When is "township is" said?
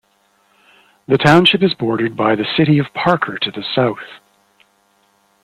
1.19-1.75